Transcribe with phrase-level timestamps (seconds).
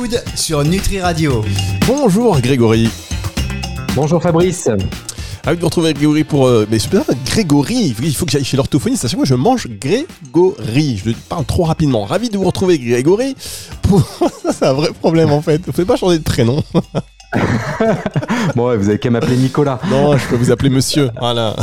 [0.00, 1.44] Food sur Nutri Radio.
[1.86, 2.88] Bonjour Grégory.
[3.94, 4.66] Bonjour Fabrice.
[5.44, 6.46] Ravi de vous retrouver Grégory pour.
[6.46, 6.90] euh, mais c'est
[7.26, 9.04] Grégory, il faut que j'aille chez l'orthophoniste.
[9.04, 10.96] À chaque fois, je mange Grégory.
[11.04, 12.06] Je le parle trop rapidement.
[12.06, 13.36] Ravi de vous retrouver Grégory.
[13.82, 14.02] Pour...
[14.50, 15.60] c'est un vrai problème en fait.
[15.66, 16.62] Vous pouvez pas changer de prénom.
[18.56, 19.78] Bon, ouais, vous avez qu'à m'appeler Nicolas.
[19.90, 21.10] Non, je peux vous appeler monsieur.
[21.18, 21.54] Voilà.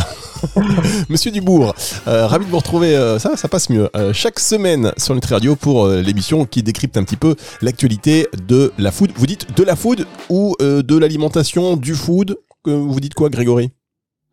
[1.09, 1.73] Monsieur Dubourg,
[2.07, 5.33] euh, ravi de vous retrouver, euh, ça, ça passe mieux, euh, chaque semaine sur Nutri
[5.33, 9.11] Radio pour euh, l'émission qui décrypte un petit peu l'actualité de la food.
[9.15, 12.37] Vous dites de la food ou de l'alimentation, du food?
[12.65, 13.71] Vous dites quoi, Grégory?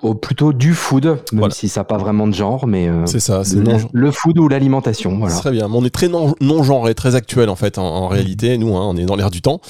[0.07, 1.55] Oh, plutôt du food, même Voilà.
[1.55, 4.11] si ça n'a pas vraiment de genre, mais euh, C'est ça, c'est le, non, le
[4.11, 5.35] food ou l'alimentation, voilà.
[5.35, 8.59] Très bien, mais on est très non- non-genré, très actuel en fait, en, en réalité,
[8.59, 9.61] nous, hein, on est dans l'air du temps.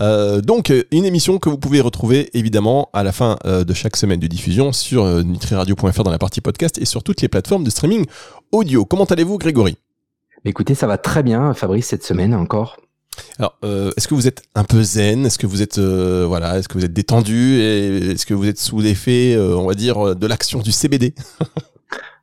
[0.00, 3.96] Euh, donc, une émission que vous pouvez retrouver évidemment à la fin euh, de chaque
[3.96, 7.62] semaine de diffusion sur euh, nutriradio.fr dans la partie podcast et sur toutes les plateformes
[7.62, 8.04] de streaming
[8.50, 8.84] audio.
[8.84, 9.76] Comment allez-vous, Grégory?
[10.44, 12.78] Écoutez, ça va très bien, Fabrice, cette semaine encore.
[13.38, 15.26] Alors, euh, est-ce que vous êtes un peu zen?
[15.26, 17.60] Est-ce que vous êtes euh, voilà Est-ce que vous êtes détendu?
[17.60, 21.14] Est-ce que vous êtes sous l'effet, euh, on va dire, de l'action du CBD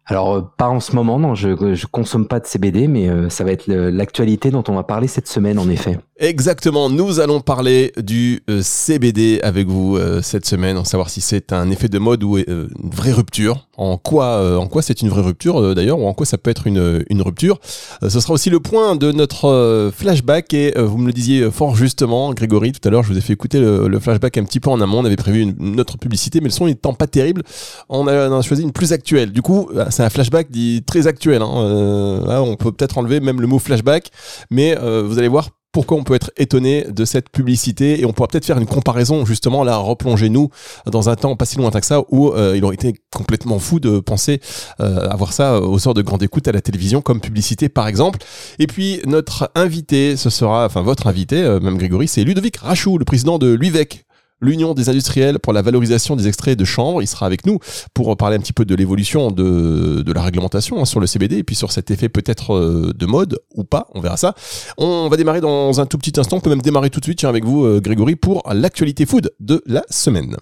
[0.08, 3.30] Alors, euh, pas en ce moment, non, je, je consomme pas de CBD, mais euh,
[3.30, 6.00] ça va être l'actualité dont on va parler cette semaine, en effet.
[6.18, 11.54] Exactement, nous allons parler du euh, CBD avec vous cette semaine, en savoir si c'est
[11.54, 13.68] un effet de mode ou une vraie rupture.
[13.78, 17.22] En quoi, quoi c'est une vraie rupture d'ailleurs, ou en quoi ça peut être une,
[17.22, 17.60] rupture.
[18.08, 22.32] Ce sera aussi le point de notre flashback et vous me le disiez fort justement,
[22.34, 24.80] Grégory, tout à l'heure, je vous ai fait écouter le, flashback un petit peu en
[24.82, 25.00] amont.
[25.00, 27.42] On avait prévu une, autre publicité, mais le son n'étant pas terrible,
[27.90, 29.32] on a, on a choisi une plus actuelle.
[29.32, 31.44] Du coup, euh, c'est un flashback dit très actuel.
[31.44, 31.52] Hein.
[31.58, 34.10] Euh, on peut peut-être enlever même le mot flashback,
[34.50, 38.12] mais euh, vous allez voir pourquoi on peut être étonné de cette publicité et on
[38.12, 40.50] pourra peut-être faire une comparaison justement là replonger nous
[40.86, 43.80] dans un temps pas si lointain que ça où euh, il aurait été complètement fou
[43.80, 44.42] de penser
[44.82, 48.20] euh, avoir ça aux heures de grande écoute à la télévision comme publicité par exemple
[48.60, 53.06] et puis notre invité ce sera enfin votre invité même Grégory c'est Ludovic Rachou le
[53.06, 54.04] président de l'UVEC
[54.42, 57.02] l'Union des industriels pour la valorisation des extraits de chanvre.
[57.02, 57.60] Il sera avec nous
[57.94, 61.38] pour parler un petit peu de l'évolution de, de la réglementation hein, sur le CBD
[61.38, 64.34] et puis sur cet effet peut-être euh, de mode ou pas, on verra ça.
[64.78, 67.24] On va démarrer dans un tout petit instant, on peut même démarrer tout de suite
[67.24, 70.38] avec vous euh, Grégory pour l'actualité food de la semaine.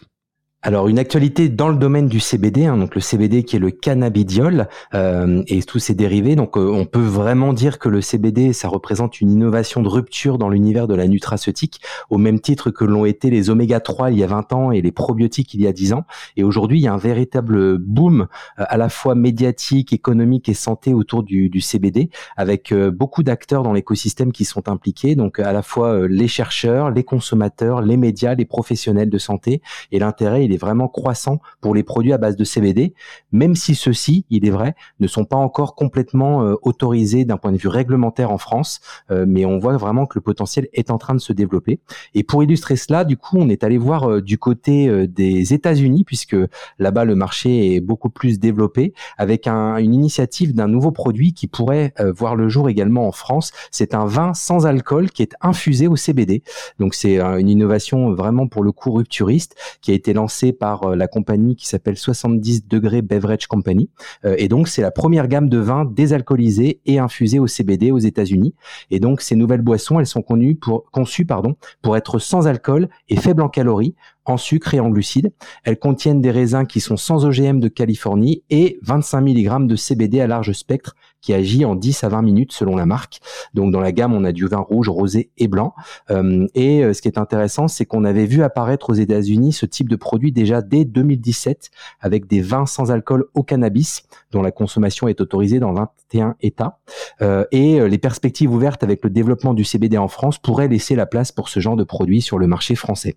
[0.61, 3.71] Alors une actualité dans le domaine du CBD, hein, donc le CBD qui est le
[3.71, 6.35] cannabidiol euh, et tous ses dérivés.
[6.35, 10.37] Donc euh, on peut vraiment dire que le CBD ça représente une innovation de rupture
[10.37, 14.19] dans l'univers de la nutraceutique, au même titre que l'ont été les oméga 3 il
[14.19, 16.03] y a 20 ans et les probiotiques il y a 10 ans.
[16.35, 18.27] Et aujourd'hui il y a un véritable boom
[18.59, 23.23] euh, à la fois médiatique, économique et santé autour du, du CBD, avec euh, beaucoup
[23.23, 25.15] d'acteurs dans l'écosystème qui sont impliqués.
[25.15, 29.61] Donc à la fois euh, les chercheurs, les consommateurs, les médias, les professionnels de santé.
[29.93, 32.93] Et l'intérêt il est vraiment croissant pour les produits à base de CBD,
[33.31, 37.51] même si ceux-ci, il est vrai, ne sont pas encore complètement euh, autorisés d'un point
[37.51, 40.97] de vue réglementaire en France, euh, mais on voit vraiment que le potentiel est en
[40.97, 41.79] train de se développer.
[42.15, 46.03] Et pour illustrer cela, du coup, on est allé voir euh, du côté des États-Unis,
[46.03, 46.35] puisque
[46.79, 51.47] là-bas le marché est beaucoup plus développé, avec un- une initiative d'un nouveau produit qui
[51.47, 53.51] pourrait voir le jour également en France.
[53.71, 56.41] C'est un vin sans alcool qui est infusé au CBD.
[56.79, 60.95] Donc c'est une innovation vraiment pour le coup rupturiste qui a été lancée par euh,
[60.95, 63.89] la compagnie qui s'appelle 70 degrés Beverage Company.
[64.25, 67.99] Euh, et donc, c'est la première gamme de vins désalcoolisés et infusés au CBD aux
[67.99, 68.55] États-Unis.
[68.91, 70.23] Et donc, ces nouvelles boissons, elles sont
[70.61, 73.95] pour, conçues pardon, pour être sans alcool et faibles en calories,
[74.25, 75.31] en sucre et en glucides.
[75.63, 80.21] Elles contiennent des raisins qui sont sans OGM de Californie et 25 mg de CBD
[80.21, 83.19] à large spectre qui agit en 10 à 20 minutes selon la marque.
[83.53, 85.73] Donc, dans la gamme, on a du vin rouge, rosé et blanc.
[86.09, 89.65] Euh, et euh, ce qui est intéressant, c'est qu'on avait vu apparaître aux États-Unis ce
[89.65, 91.69] type de produit déjà dès 2017
[91.99, 96.79] avec des vins sans alcool au cannabis dont la consommation est autorisée dans 21 États.
[97.21, 101.05] Euh, et les perspectives ouvertes avec le développement du CBD en France pourraient laisser la
[101.05, 103.15] place pour ce genre de produit sur le marché français.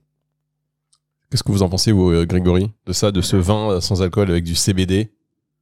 [1.30, 4.44] Qu'est-ce que vous en pensez vous Grégory de ça, de ce vin sans alcool avec
[4.44, 5.12] du CBD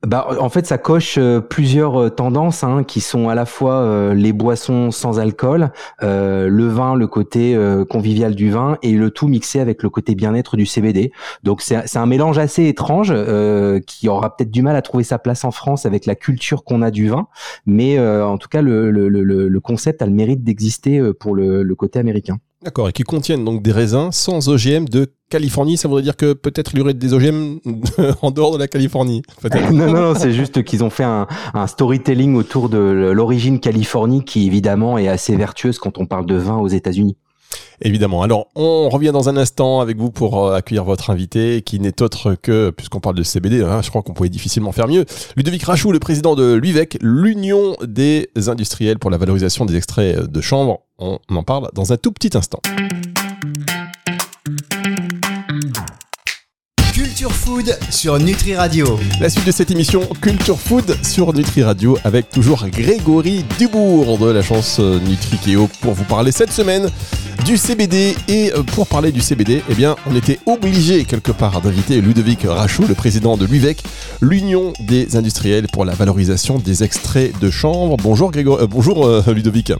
[0.06, 3.82] Bah, en fait, ça coche euh, plusieurs euh, tendances hein, qui sont à la fois
[3.82, 7.56] euh, les boissons sans alcool, le vin, le côté
[7.88, 11.12] convivial du vin, et le tout mixé avec le côté bien-être du CBD.
[11.42, 13.14] Donc c'est un mélange assez étrange
[13.86, 16.82] qui aura peut-être du mal à trouver sa place en France avec la culture qu'on
[16.82, 17.28] a du vin,
[17.66, 21.74] mais en tout cas le, le, le, le concept a le mérite d'exister pour le
[21.74, 22.38] côté américain.
[22.62, 25.78] D'accord, et qui contiennent donc des raisins sans OGM de Californie.
[25.78, 27.58] Ça voudrait dire que peut-être il y aurait des OGM
[28.22, 29.22] en dehors de la Californie.
[29.72, 34.24] non, non, non, c'est juste qu'ils ont fait un, un storytelling autour de l'origine Californie
[34.24, 37.16] qui évidemment est assez vertueuse quand on parle de vin aux États-Unis.
[37.82, 38.22] Évidemment.
[38.22, 42.02] Alors, on revient dans un instant avec vous pour euh, accueillir votre invité, qui n'est
[42.02, 45.06] autre que, puisqu'on parle de CBD, hein, je crois qu'on pouvait difficilement faire mieux,
[45.36, 50.40] Ludovic Rachou, le président de l'UVEC, l'Union des industriels pour la valorisation des extraits de
[50.40, 50.80] chanvre.
[50.98, 52.60] On en parle dans un tout petit instant.
[57.20, 58.98] Culture Food sur Nutri Radio.
[59.20, 64.30] La suite de cette émission Culture Food sur Nutri Radio avec toujours Grégory Dubourg de
[64.30, 66.88] la chance Nutrikeo pour vous parler cette semaine
[67.44, 68.16] du CBD.
[68.28, 72.44] Et euh, pour parler du CBD, eh bien, on était obligé quelque part d'inviter Ludovic
[72.44, 73.82] Rachou, le président de l'UVEC,
[74.22, 77.98] l'Union des industriels pour la valorisation des extraits de chanvre.
[77.98, 79.74] Bonjour Grégory, euh, bonjour euh, Ludovic.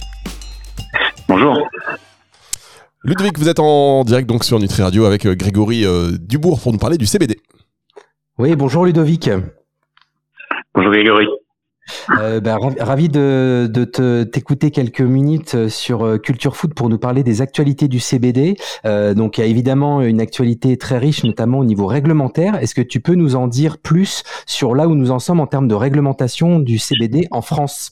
[3.03, 6.71] Ludovic, vous êtes en direct donc sur Nutri Radio avec euh, Grégory euh, Dubourg pour
[6.71, 7.41] nous parler du CBD.
[8.39, 9.31] Oui, bonjour Ludovic.
[10.75, 11.27] Bonjour Grégory.
[12.21, 17.41] Euh, bah, ravi de, de t'écouter quelques minutes sur Culture Food pour nous parler des
[17.41, 18.57] actualités du CBD.
[18.85, 22.55] donc il y a évidemment une actualité très riche, notamment au niveau réglementaire.
[22.57, 25.49] Est-ce que tu peux nous en dire plus sur là où nous en sommes en
[25.49, 27.91] termes de réglementation du CBD en France?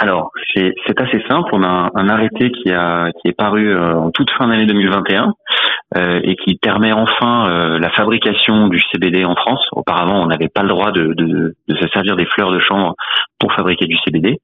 [0.00, 1.50] Alors, c'est assez simple.
[1.52, 5.34] On a un, arrêté qui, a, qui est paru euh, en toute fin d'année 2021
[5.94, 9.62] euh, et qui permet enfin euh, la fabrication du CBD en France.
[9.72, 12.94] Auparavant, on n'avait pas le droit de, de, de, se servir des fleurs de chanvre
[13.38, 14.38] pour fabriquer du CBD.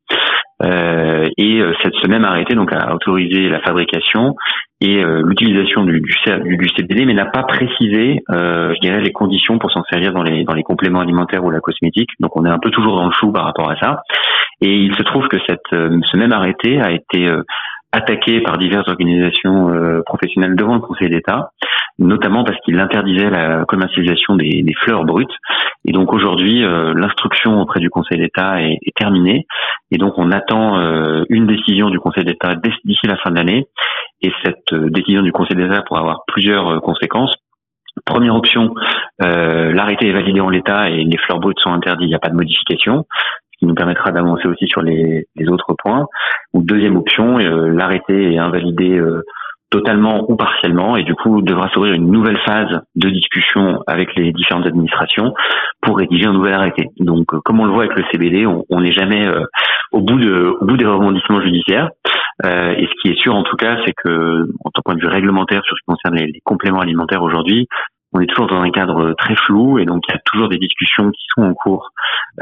[0.63, 4.35] Euh, et cette ce même arrêté donc a autorisé la fabrication
[4.83, 9.71] et l'utilisation du, du, du, CBD, mais n'a pas précisé, je dirais, les conditions pour
[9.71, 12.11] s'en servir dans les dans les compléments alimentaires ou la cosmétique.
[12.21, 14.03] Donc on est un peu toujours dans le flou par rapport à ça.
[14.61, 17.31] Et il se trouve que cette, ce même arrêté a été
[17.97, 21.51] attaqué par diverses organisations euh, professionnelles devant le Conseil d'État,
[21.99, 25.35] notamment parce qu'il interdisait la commercialisation des, fleurs brutes.
[25.87, 29.47] Et donc aujourd'hui, euh, l'instruction auprès du Conseil d'État est, terminée.
[29.91, 33.67] Et donc on attend euh, une décision du Conseil d'État d'ici la fin de l'année.
[34.21, 37.35] Et cette décision du Conseil d'État pourra avoir plusieurs conséquences.
[38.05, 38.75] Première option,
[39.19, 42.29] l'arrêté est validé en l'état et les fleurs brutes sont interdites, il n'y a pas
[42.29, 43.07] de modification
[43.59, 46.07] qui nous permettra d'avancer aussi sur les, les, autres points.
[46.53, 49.23] Ou deuxième option, euh, l'arrêté est invalidé euh,
[49.71, 54.33] totalement ou partiellement et du coup devra s'ouvrir une nouvelle phase de discussion avec les
[54.33, 55.35] différentes administrations
[55.81, 56.89] pour rédiger un nouvel arrêté.
[57.01, 59.29] Donc euh, comme on le voit avec le CBD, on n'est jamais
[59.91, 61.89] au bout de au bout des rebondissements judiciaires.
[62.45, 65.01] et ce qui est sûr en tout cas, c'est que en tant que point de
[65.01, 67.67] vue réglementaire sur ce qui concerne les compléments alimentaires aujourd'hui,
[68.17, 70.59] on est toujours dans un cadre très flou et donc il y a toujours des
[70.59, 71.91] discussions qui sont en cours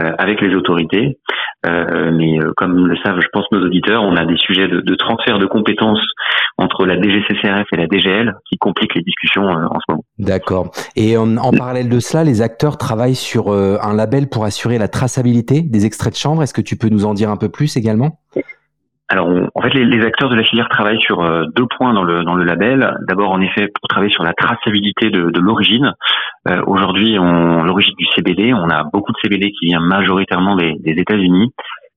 [0.01, 1.19] euh, avec les autorités.
[1.67, 4.95] Euh, mais euh, comme le savent, je pense, nos auditeurs, on a des sujets de,
[4.95, 6.05] transfert de compétences
[6.59, 10.05] entre la DGCCRF et la DGL qui compliquent les discussions en ce moment.
[10.19, 10.71] D'accord.
[10.97, 14.89] Et en, en, parallèle de cela, les acteurs travaillent sur un label pour assurer la
[14.89, 16.43] traçabilité des extraits de chanvre.
[16.43, 18.19] Est-ce que tu peux nous en dire un peu plus également?
[19.09, 22.25] Alors, en fait, les, acteurs de la filière travaillent sur euh, deux points dans le
[22.25, 22.97] dans le label.
[23.07, 25.93] D'abord, en effet, pour travailler sur la traçabilité de, l'origine.
[26.49, 30.93] Euh, Aujourd'hui, l'origine du CBD, on a beaucoup de CBD qui vient majoritairement des, des
[30.93, 31.53] États-Unis.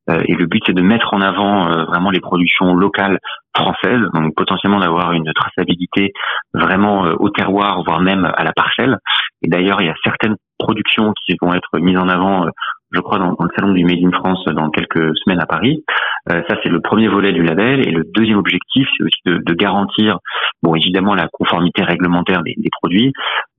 [0.10, 3.20] Euh, et le but, c'est de mettre en avant vraiment les productions locales
[3.56, 6.12] françaises, donc potentiellement d'avoir une traçabilité
[6.54, 8.98] vraiment au terroir, voire même à la parcelle.
[9.42, 12.48] Et d'ailleurs, il y a certaines productions qui vont être mises en avant
[12.92, 15.84] je crois, dans, le salon du Made in France dans quelques semaines à Paris.
[16.32, 17.88] Euh, ça, c'est le premier volet du label.
[17.88, 20.20] Et le deuxième objectif, c'est aussi de, de, garantir,
[20.62, 23.14] bon, évidemment, la conformité réglementaire des, des produits,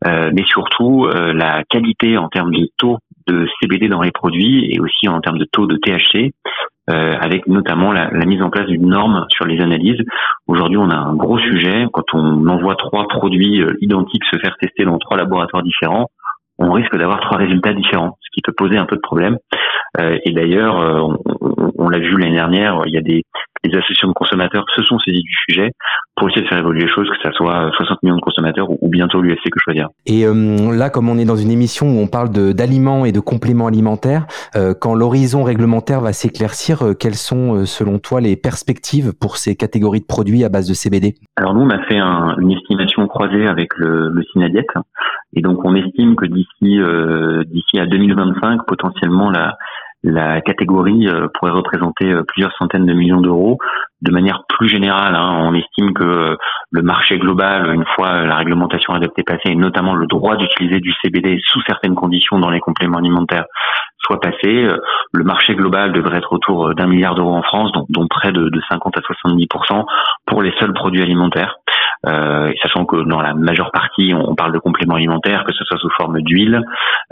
[0.06, 4.70] euh, mais surtout euh, la qualité en termes de taux de CBD dans les produits
[4.73, 6.32] et aussi en termes de taux de THC.
[6.91, 10.01] Euh, avec notamment la, la, mise en place d'une norme sur les analyses.
[10.46, 11.87] Aujourd'hui, on a un gros sujet.
[11.93, 16.06] Quand on envoie trois produits identiques se faire tester dans trois laboratoires différents,
[16.58, 19.37] on risque d'avoir trois résultats différents, ce qui peut poser un peu de problème.
[20.01, 21.19] Euh, et d'ailleurs, on,
[21.79, 23.23] on l'a vu l'année dernière, il y a des,
[23.65, 25.73] des, associations de consommateurs se sont saisies du sujet
[26.17, 28.89] pour essayer de faire évoluer les choses, que ça soit 60 millions de consommateurs ou,
[28.89, 29.89] bientôt l'UFC que choisir.
[30.06, 33.20] Et euh, là, comme on est dans une émission où on parle d'aliments et de
[33.20, 39.13] compléments alimentaires, euh, quand l'horizon réglementaire va s'éclaircir, euh, quelles sont selon toi les perspectives
[39.19, 42.37] pour ces catégories de produits à base de CBD Alors nous, on a fait un,
[42.41, 44.67] une estimation croisée avec le, le Synadiet,
[45.35, 46.81] et donc on estime que d'ici
[47.47, 49.56] d'ici à 2025, potentiellement la
[50.02, 53.58] la catégorie euh, pourrait représenter euh, plusieurs centaines de millions d'euros.
[54.00, 56.36] De manière plus générale, hein, on estime que euh,
[56.70, 60.93] le marché global, une fois la réglementation adaptée passée, et notamment le droit d'utiliser du
[61.02, 63.46] CBD sous certaines conditions dans les compléments alimentaires,
[63.98, 64.69] soit passé,
[65.12, 68.60] le marché global devrait être autour d'un milliard d'euros en France, dont, près de, de
[68.70, 69.84] 50 à 70%
[70.26, 71.56] pour les seuls produits alimentaires.
[72.06, 75.78] Euh, sachant que dans la majeure partie, on parle de compléments alimentaires, que ce soit
[75.78, 76.62] sous forme d'huile,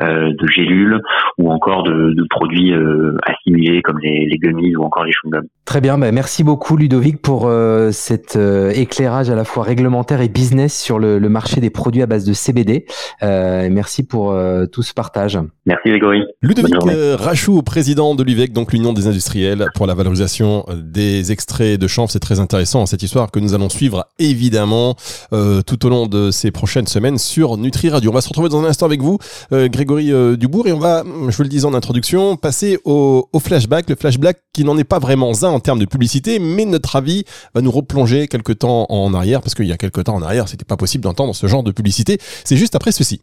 [0.00, 1.00] euh, de gélules
[1.38, 5.48] ou encore de, produits euh, assimilés comme les, les gummies ou encore les chewing-gums.
[5.64, 10.20] Très bien, bah merci beaucoup Ludovic pour euh, cet euh, éclairage à la fois réglementaire
[10.20, 12.86] et business sur le, le marché des produits à base de CBD.
[13.22, 15.38] Euh, merci pour euh, tout ce partage.
[15.64, 16.22] Merci Grégory.
[16.42, 16.74] Ludovic
[17.18, 22.10] Rachou, président de l'UVEC, donc l'Union des industriels pour la valorisation des extraits de chanvre.
[22.10, 24.94] C'est très intéressant cette histoire que nous allons suivre évidemment
[25.30, 28.10] tout au long de ces prochaines semaines sur Nutri Radio.
[28.10, 29.18] On va se retrouver dans un instant avec vous,
[29.50, 33.88] Grégory Dubourg, et on va, je vous le disais en introduction, passer au, au flashback,
[33.88, 37.24] le flashback qui n'en est pas vraiment un en termes de publicité, mais notre avis
[37.54, 40.48] va nous replonger quelque temps en arrière, parce qu'il y a quelque temps en arrière,
[40.48, 42.18] c'était pas possible d'entendre ce genre de publicité.
[42.44, 43.20] C'est juste après ceci.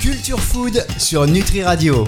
[0.00, 2.06] Culture Food sur Nutri Radio.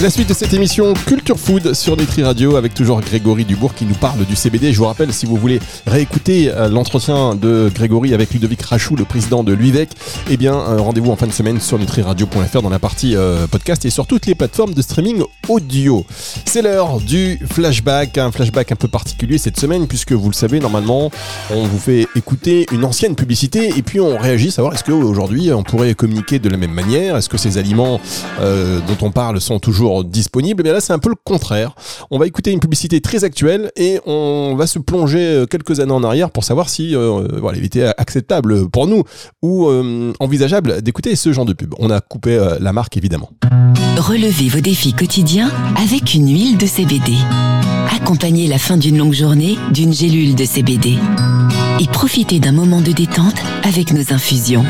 [0.00, 3.84] La suite de cette émission Culture Food sur Nutri Radio avec toujours Grégory Dubourg qui
[3.84, 4.72] nous parle du CBD.
[4.72, 9.04] Je vous rappelle, si vous voulez réécouter euh, l'entretien de Grégory avec Ludovic Rachou, le
[9.04, 9.88] président de l'UVEC,
[10.30, 13.84] eh bien, euh, rendez-vous en fin de semaine sur nutriradio.fr dans la partie euh, podcast
[13.86, 16.06] et sur toutes les plateformes de streaming audio.
[16.44, 20.60] C'est l'heure du flashback, un flashback un peu particulier cette semaine puisque vous le savez,
[20.60, 21.10] normalement,
[21.50, 25.64] on vous fait écouter une ancienne publicité et puis on réagit, savoir est-ce qu'aujourd'hui on
[25.64, 28.00] pourrait communiquer de la même manière, est-ce que ces aliments
[28.40, 30.62] dont on parle sont toujours disponible.
[30.64, 31.74] Mais là, c'est un peu le contraire.
[32.10, 35.92] On va écouter une publicité très actuelle et on va se plonger euh, quelques années
[35.92, 39.02] en arrière pour savoir si euh, voilà, il était acceptable pour nous
[39.42, 41.74] ou euh, envisageable d'écouter ce genre de pub.
[41.78, 43.30] On a coupé la marque évidemment.
[43.96, 47.14] Relevez vos défis quotidiens avec une huile de CBD.
[47.94, 50.96] Accompagnez la fin d'une longue journée d'une gélule de CBD.
[51.80, 54.64] Et profitez d'un moment de détente avec nos infusions.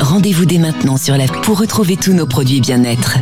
[0.00, 3.18] Rendez-vous dès maintenant sur la pour retrouver tous nos produits bien-être.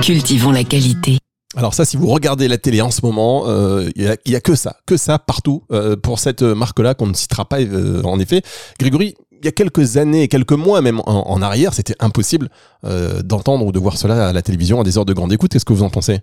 [0.00, 1.18] Cultivons la qualité.
[1.56, 4.54] Alors ça, si vous regardez la télé en ce moment, il euh, y, a, que
[4.54, 8.42] ça, que ça partout euh, pour cette marque-là qu'on ne citera pas euh, en effet.
[8.80, 12.48] Grégory, il y a quelques années, quelques mois même en arrière, c'était impossible
[12.82, 15.52] d'entendre ou de voir cela à la télévision à des heures de grande écoute.
[15.52, 16.20] Qu'est-ce que vous en pensez?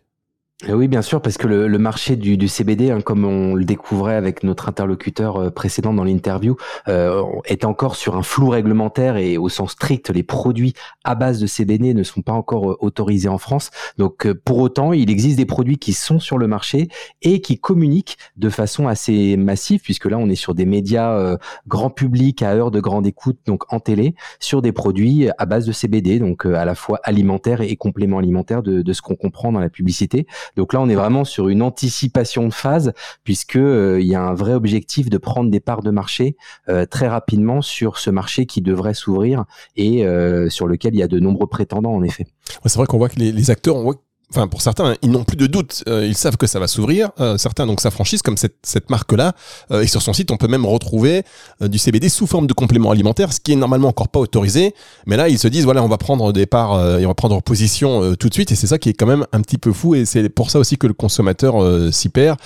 [0.69, 3.65] Euh, oui, bien sûr, parce que le, marché du, du CBD, hein, comme on le
[3.65, 6.55] découvrait avec notre interlocuteur euh, précédent dans l'interview,
[6.87, 11.39] euh, est encore sur un flou réglementaire et au sens strict, les produits à base
[11.39, 13.71] de CBD ne sont pas encore autorisés en France.
[13.97, 16.87] Donc, pour autant, il existe des produits qui sont sur le marché
[17.21, 21.89] et qui communiquent de façon assez massive, puisque là, on est sur des médias grand
[21.89, 25.71] public à heure de grande écoute, donc en télé, sur des produits à base de
[25.71, 29.59] CBD, donc à la fois alimentaires et compléments alimentaires de, de ce qu'on comprend dans
[29.59, 30.25] la publicité.
[30.55, 32.93] Donc là, on est vraiment sur une anticipation de phase
[33.23, 36.35] puisque euh, il y a un vrai objectif de prendre des parts de marché
[36.69, 39.45] euh, très rapidement sur ce marché qui devrait s'ouvrir
[39.75, 42.27] et euh, sur lequel il y a de nombreux prétendants en effet.
[42.65, 43.95] c'est vrai qu'on voit que les, les acteurs, on voit
[44.33, 47.11] enfin pour certains, ils n'ont plus de doute, euh, ils savent que ça va s'ouvrir.
[47.19, 49.33] Euh, certains donc s'affranchissent comme cette, cette marque-là.
[49.71, 51.23] Euh, et sur son site, on peut même retrouver
[51.61, 54.73] du CBD sous forme de complément alimentaire, ce qui est normalement encore pas autorisé.
[55.05, 57.41] Mais là, ils se disent voilà, on va prendre des parts et on va prendre
[57.41, 58.51] position tout de suite.
[58.51, 59.95] Et c'est ça qui est quand même un petit peu fou.
[59.95, 61.55] Et c'est pour ça aussi que le consommateur
[61.93, 62.37] s'y perd.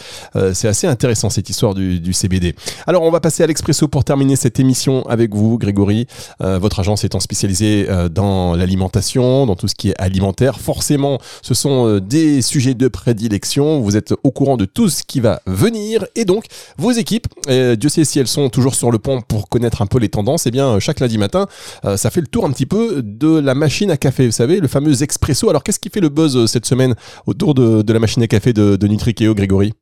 [0.53, 2.55] c'est assez intéressant cette histoire du, du, CBD.
[2.85, 6.07] Alors, on va passer à l'expresso pour terminer cette émission avec vous, Grégory.
[6.39, 11.76] votre agence étant spécialisée dans l'alimentation, dans tout ce qui est alimentaire, forcément, ce sont
[11.85, 13.81] euh, des sujets de prédilection.
[13.81, 16.05] Vous êtes au courant de tout ce qui va venir.
[16.15, 16.45] Et donc,
[16.77, 19.85] vos équipes, euh, Dieu sait si elles sont toujours sur le pont pour connaître un
[19.85, 21.47] peu les tendances, et eh bien, chaque lundi matin,
[21.85, 24.25] euh, ça fait le tour un petit peu de la machine à café.
[24.25, 25.49] Vous savez, le fameux expresso.
[25.49, 28.75] Alors, qu'est-ce qui fait le buzz cette semaine autour de, la machine à café de,
[28.75, 29.73] de Nitrikeo, Grégory?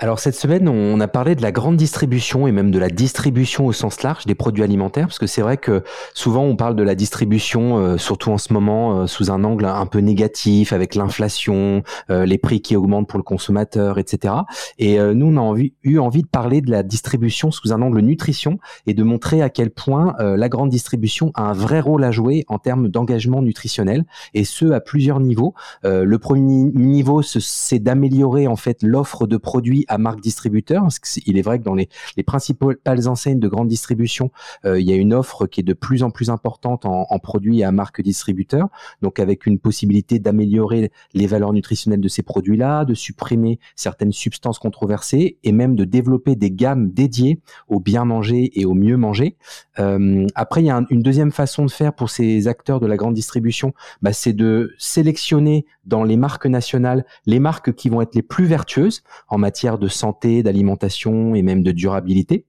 [0.00, 3.66] Alors cette semaine, on a parlé de la grande distribution et même de la distribution
[3.66, 5.82] au sens large des produits alimentaires, parce que c'est vrai que
[6.14, 9.64] souvent on parle de la distribution, euh, surtout en ce moment, euh, sous un angle
[9.64, 14.34] un peu négatif, avec l'inflation, euh, les prix qui augmentent pour le consommateur, etc.
[14.78, 18.60] Et nous, on a eu envie de parler de la distribution sous un angle nutrition
[18.86, 22.44] et de montrer à quel point la grande distribution a un vrai rôle à jouer
[22.48, 25.54] en termes d'engagement nutritionnel, et ce à plusieurs niveaux.
[25.82, 30.86] le premier niveau, c'est d'améliorer en fait l'offre de produits à marque distributeur.
[31.26, 31.88] il est vrai que dans les,
[32.26, 34.30] principales enseignes de grande distribution,
[34.64, 37.62] euh, il y a une offre qui est de plus en plus importante en, produits
[37.64, 38.68] à marque distributeur,
[39.02, 44.58] donc avec une possibilité d'améliorer les valeurs nutritionnelles de ces produits-là, de supprimer certaines substances
[44.58, 49.36] controversées et même de développer des gammes dédiées au bien manger et au mieux manger.
[49.78, 52.96] Euh, après, il y a une deuxième façon de faire pour ces acteurs de la
[52.96, 58.14] grande distribution, bah, c'est de sélectionner dans les marques nationales les marques qui vont être
[58.14, 62.44] les plus vertueuses en matière de santé, d'alimentation et même de durabilité.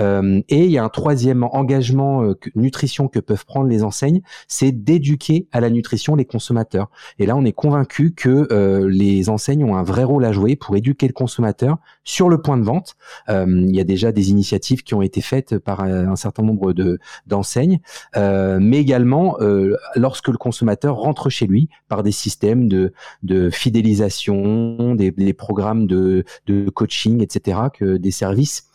[0.00, 4.22] Euh, et il y a un troisième engagement euh, nutrition que peuvent prendre les enseignes,
[4.48, 6.90] c'est d'éduquer à la nutrition les consommateurs.
[7.18, 10.56] Et là, on est convaincu que euh, les enseignes ont un vrai rôle à jouer
[10.56, 12.96] pour éduquer le consommateur sur le point de vente.
[13.28, 16.98] il y a déjà des initiatives qui ont été faites par un certain nombre de
[17.26, 17.80] d'enseignes,
[18.14, 19.38] mais également
[19.96, 22.92] lorsque le consommateur rentre chez lui par des systèmes de,
[23.50, 28.66] fidélisation, des, des programmes de, de coaching, etc., que des services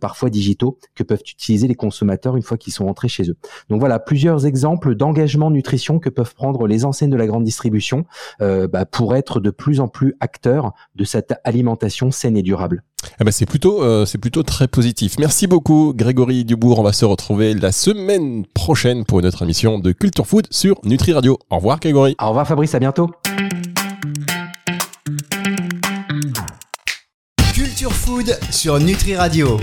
[0.00, 3.36] parfois digitaux que peuvent utiliser les consommateurs une fois qu'ils sont rentrés chez eux.
[3.68, 8.04] Donc voilà, plusieurs exemples d'engagement nutrition que peuvent prendre les enseignes de la grande distribution
[8.40, 12.82] euh, bah, pour être de plus en plus acteurs de cette alimentation saine et durable.
[13.20, 15.16] Eh ben c'est plutôt euh, c'est plutôt très positif.
[15.18, 16.78] Merci beaucoup Grégory Dubourg.
[16.80, 20.80] On va se retrouver la semaine prochaine pour une autre émission de Culture Food sur
[20.84, 21.38] Nutri Radio.
[21.50, 22.16] Au revoir Grégory.
[22.20, 23.10] Au revoir Fabrice, à bientôt.
[27.54, 29.48] Culture Food sur Nutri Radio.